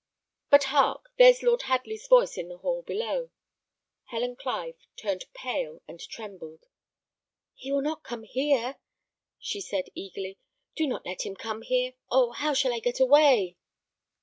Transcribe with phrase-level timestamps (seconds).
[0.49, 1.11] But, hark!
[1.19, 3.29] there's Lord Hadley's voice in the hall below."
[4.05, 6.65] Helen Clive turned pale and trembled.
[7.53, 8.77] "He will not come here?"
[9.37, 10.39] she said, eagerly.
[10.75, 11.93] "Do not let him come here.
[12.09, 12.31] Oh!
[12.31, 13.57] how shall I get away?"